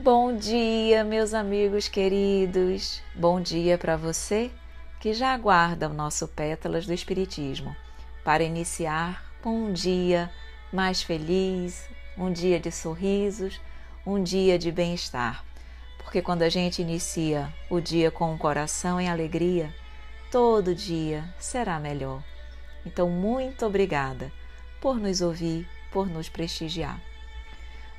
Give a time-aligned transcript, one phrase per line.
[0.00, 3.02] Bom dia, meus amigos queridos.
[3.16, 4.48] Bom dia para você
[5.00, 7.74] que já aguarda o nosso Pétalas do Espiritismo
[8.22, 10.30] para iniciar um dia
[10.72, 13.60] mais feliz, um dia de sorrisos,
[14.06, 15.44] um dia de bem-estar.
[15.98, 19.74] Porque quando a gente inicia o dia com o coração em alegria,
[20.30, 22.22] todo dia será melhor.
[22.86, 24.30] Então, muito obrigada
[24.80, 27.07] por nos ouvir, por nos prestigiar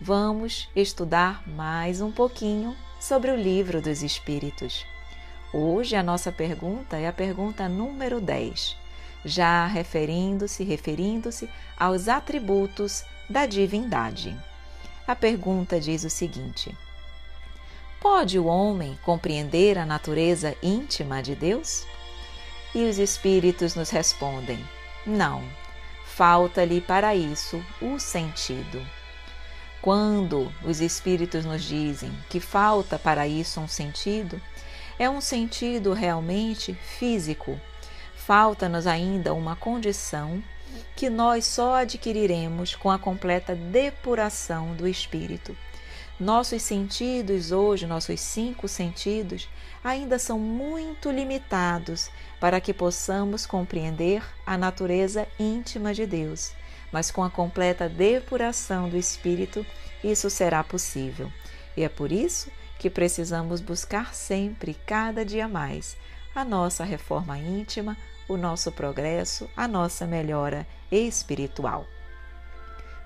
[0.00, 4.84] vamos estudar mais um pouquinho sobre o Livro dos Espíritos.
[5.52, 8.76] Hoje a nossa pergunta é a pergunta número 10,
[9.24, 14.36] já referindo-se, referindo-se aos atributos da divindade.
[15.06, 16.76] A pergunta diz o seguinte:
[18.00, 21.86] Pode o homem compreender a natureza íntima de Deus?
[22.74, 24.58] E os espíritos nos respondem:
[25.06, 25.44] Não,
[26.04, 28.84] falta-lhe para isso o sentido.
[29.84, 34.40] Quando os espíritos nos dizem que falta para isso um sentido,
[34.98, 37.60] é um sentido realmente físico.
[38.16, 40.42] Falta-nos ainda uma condição
[40.96, 45.54] que nós só adquiriremos com a completa depuração do espírito.
[46.18, 49.50] Nossos sentidos hoje, nossos cinco sentidos,
[49.84, 52.08] ainda são muito limitados
[52.40, 56.54] para que possamos compreender a natureza íntima de Deus
[56.94, 59.66] mas com a completa depuração do espírito,
[60.04, 61.28] isso será possível.
[61.76, 65.96] E é por isso que precisamos buscar sempre, cada dia mais,
[66.36, 67.96] a nossa reforma íntima,
[68.28, 71.84] o nosso progresso, a nossa melhora espiritual.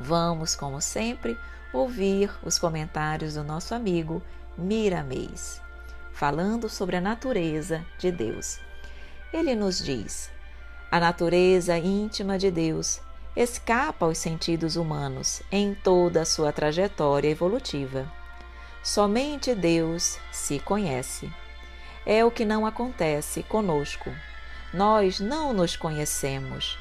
[0.00, 1.36] Vamos, como sempre,
[1.70, 4.22] ouvir os comentários do nosso amigo
[4.56, 5.60] Miramês,
[6.14, 8.58] falando sobre a natureza de Deus.
[9.30, 10.30] Ele nos diz:
[10.90, 13.02] a natureza íntima de Deus
[13.36, 18.10] escapa aos sentidos humanos em toda a sua trajetória evolutiva.
[18.82, 21.32] Somente Deus se conhece.
[22.06, 24.10] É o que não acontece conosco.
[24.72, 26.78] Nós não nos conhecemos.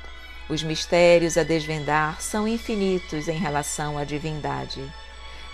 [0.49, 4.83] Os mistérios a desvendar são infinitos em relação à divindade.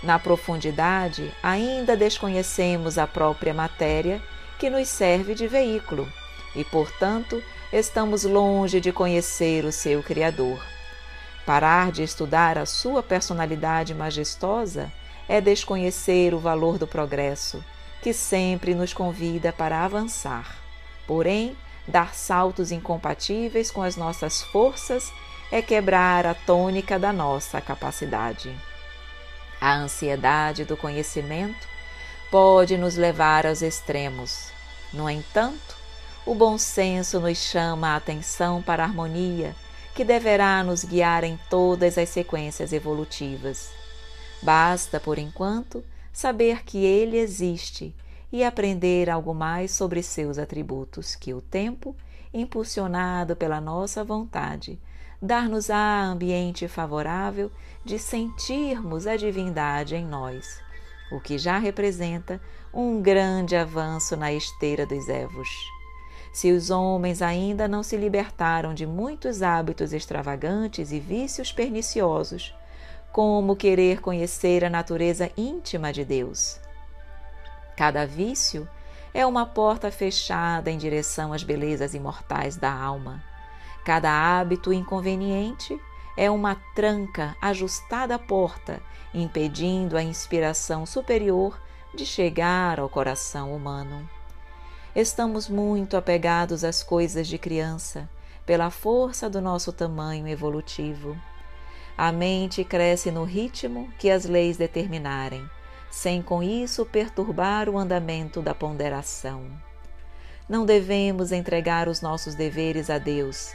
[0.02, 4.20] Na profundidade, ainda desconhecemos a própria matéria
[4.58, 6.10] que nos serve de veículo
[6.54, 10.60] e, portanto, estamos longe de conhecer o seu Criador.
[11.46, 14.92] Parar de estudar a sua personalidade majestosa
[15.28, 17.64] é desconhecer o valor do progresso,
[18.02, 20.56] que sempre nos convida para avançar.
[21.06, 21.56] Porém,
[21.86, 25.12] dar saltos incompatíveis com as nossas forças
[25.50, 28.54] é quebrar a tônica da nossa capacidade.
[29.60, 31.68] A ansiedade do conhecimento
[32.30, 34.52] pode nos levar aos extremos.
[34.92, 35.76] No entanto,
[36.24, 39.54] o bom senso nos chama a atenção para a harmonia
[40.00, 43.68] que deverá nos guiar em todas as sequências evolutivas.
[44.42, 47.94] Basta, por enquanto, saber que ele existe
[48.32, 51.94] e aprender algo mais sobre seus atributos, que o tempo,
[52.32, 54.80] impulsionado pela nossa vontade,
[55.20, 57.52] dar-nos-á ambiente favorável
[57.84, 60.62] de sentirmos a divindade em nós,
[61.12, 62.40] o que já representa
[62.72, 65.50] um grande avanço na esteira dos Evos.
[66.32, 72.54] Se os homens ainda não se libertaram de muitos hábitos extravagantes e vícios perniciosos,
[73.12, 76.60] como querer conhecer a natureza íntima de Deus?
[77.76, 78.68] Cada vício
[79.12, 83.22] é uma porta fechada em direção às belezas imortais da alma.
[83.84, 85.76] Cada hábito inconveniente
[86.16, 88.80] é uma tranca ajustada à porta,
[89.12, 91.60] impedindo a inspiração superior
[91.92, 94.08] de chegar ao coração humano.
[94.94, 98.10] Estamos muito apegados às coisas de criança,
[98.44, 101.16] pela força do nosso tamanho evolutivo.
[101.96, 105.48] A mente cresce no ritmo que as leis determinarem,
[105.88, 109.44] sem com isso perturbar o andamento da ponderação.
[110.48, 113.52] Não devemos entregar os nossos deveres a Deus.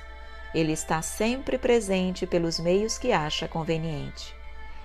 [0.53, 4.33] Ele está sempre presente pelos meios que acha conveniente.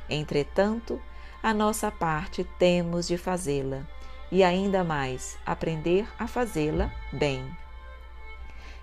[0.09, 1.00] Entretanto,
[1.41, 3.87] a nossa parte temos de fazê-la
[4.31, 7.44] e ainda mais aprender a fazê-la bem.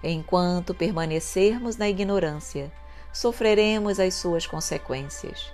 [0.03, 2.71] Enquanto permanecermos na ignorância,
[3.11, 5.51] sofreremos as suas consequências.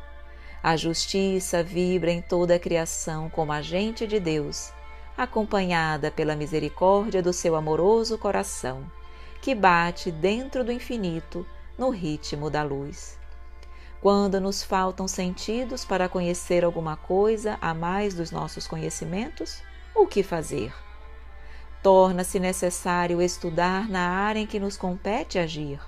[0.62, 4.72] A justiça vibra em toda a criação como agente de Deus,
[5.18, 8.84] acompanhada pela misericórdia do seu amoroso coração,
[9.42, 11.46] que bate dentro do infinito
[11.78, 13.18] no ritmo da luz.
[14.01, 19.62] Quando nos faltam sentidos para conhecer alguma coisa a mais dos nossos conhecimentos,
[19.95, 20.74] o que fazer?
[21.81, 25.80] Torna-se necessário estudar na área em que nos compete agir,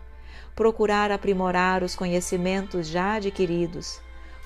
[0.56, 4.00] procurar aprimorar os conhecimentos já adquiridos,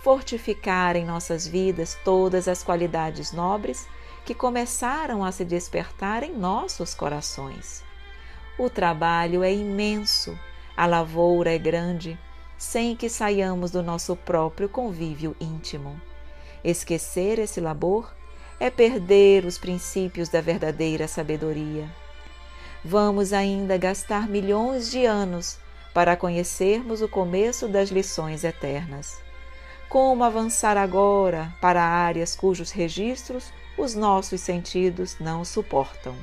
[0.04, 3.88] fortificar em nossas vidas todas as qualidades nobres
[4.26, 7.84] que começaram a se despertar em nossos corações.
[8.58, 10.38] O trabalho é imenso,
[10.76, 12.18] a lavoura é grande,
[12.58, 16.00] sem que saiamos do nosso próprio convívio íntimo.
[16.64, 18.14] Esquecer esse labor
[18.60, 21.90] é perder os princípios da verdadeira sabedoria.
[22.84, 25.58] Vamos ainda gastar milhões de anos
[25.94, 29.18] para conhecermos o começo das lições eternas.
[29.88, 36.16] Como avançar agora para áreas cujos registros os nossos sentidos não suportam?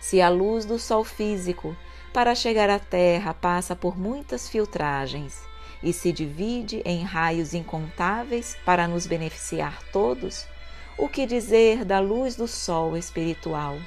[0.00, 1.76] Se a luz do sol físico
[2.12, 5.40] para chegar à Terra passa por muitas filtragens
[5.82, 10.46] e se divide em raios incontáveis para nos beneficiar todos,
[10.98, 13.78] o que dizer da luz do sol espiritual?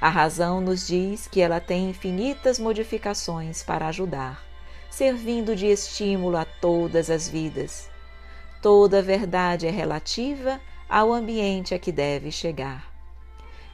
[0.00, 4.44] A razão nos diz que ela tem infinitas modificações para ajudar,
[4.90, 7.90] servindo de estímulo a todas as vidas.
[8.62, 12.92] Toda verdade é relativa ao ambiente a que deve chegar.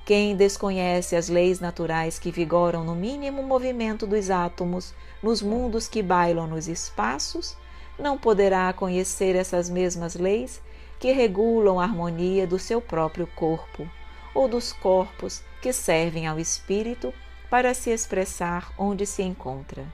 [0.06, 6.02] Quem desconhece as leis naturais que vigoram no mínimo movimento dos átomos nos mundos que
[6.02, 7.56] bailam nos espaços,
[7.98, 10.60] não poderá conhecer essas mesmas leis
[10.98, 13.88] que regulam a harmonia do seu próprio corpo
[14.34, 17.12] ou dos corpos que servem ao espírito
[17.48, 19.86] para se expressar onde se encontra.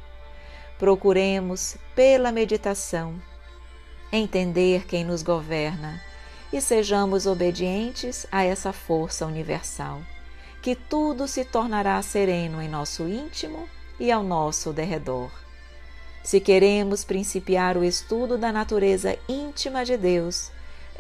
[0.79, 3.21] Procuremos, pela meditação,
[4.11, 6.03] entender quem nos governa
[6.53, 10.01] e sejamos obedientes a essa força universal,
[10.63, 13.69] que tudo se tornará sereno em nosso íntimo
[13.99, 15.31] e ao nosso derredor.
[16.23, 20.51] Se queremos principiar o estudo da natureza íntima de Deus,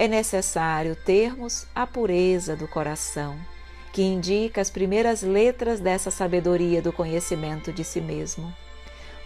[0.00, 3.38] é necessário termos a pureza do coração,
[3.92, 8.50] que indica as primeiras letras dessa sabedoria do conhecimento de si mesmo.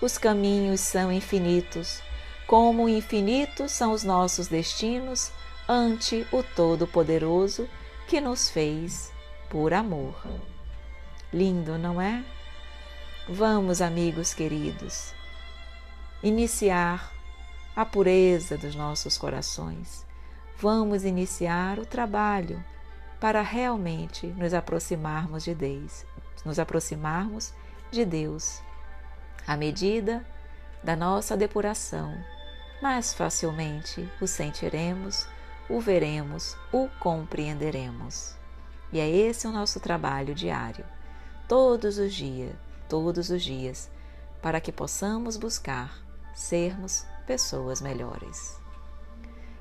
[0.02, 2.02] Os caminhos são infinitos,
[2.48, 5.30] como infinitos são os nossos destinos
[5.68, 7.68] ante o Todo-Poderoso
[8.08, 9.12] que nos fez
[9.48, 10.26] por amor.
[11.32, 12.24] Lindo, não é?
[13.28, 15.14] Vamos, amigos queridos,
[16.20, 17.12] iniciar
[17.76, 20.03] a pureza dos nossos corações.
[20.64, 22.64] Vamos iniciar o trabalho
[23.20, 26.06] para realmente nos aproximarmos de Deus,
[26.42, 27.52] nos aproximarmos
[27.90, 28.62] de Deus.
[29.46, 30.24] À medida
[30.82, 32.16] da nossa depuração,
[32.80, 35.28] mais facilmente o sentiremos
[35.68, 38.34] o veremos, o compreenderemos.
[38.90, 40.86] E é esse o nosso trabalho diário,
[41.46, 42.56] todos os dias,
[42.88, 43.90] todos os dias,
[44.40, 45.94] para que possamos buscar
[46.32, 48.63] sermos pessoas melhores.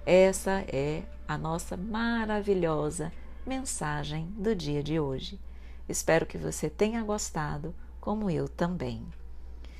[0.05, 3.09] Essa é a nossa maravilhosa
[3.45, 5.39] mensagem do dia de hoje.
[5.88, 9.01] Espero que você tenha gostado, como eu também.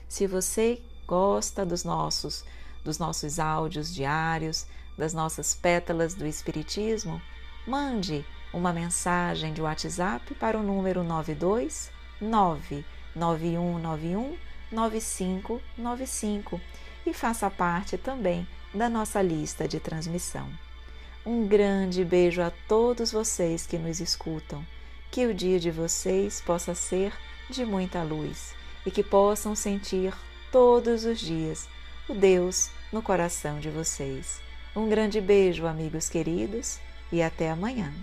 [0.08, 2.46] Se você gosta dos nossos
[2.86, 4.66] dos nossos áudios diários,
[4.98, 7.22] das nossas pétalas do Espiritismo,
[7.68, 11.92] mande uma mensagem de WhatsApp para o número 92
[12.22, 14.38] 99191
[14.72, 16.62] 9595
[17.06, 20.50] e faça parte também da nossa lista de transmissão.
[21.26, 24.66] Um grande beijo a todos vocês que nos escutam.
[25.12, 27.14] Que o dia de vocês possa ser
[27.50, 28.54] de muita luz
[28.86, 30.14] e que possam sentir
[30.52, 31.70] todos os dias
[32.10, 34.42] o Deus no coração de vocês.
[34.76, 36.80] Um grande beijo, amigos queridos,
[37.12, 37.94] e até amanhã.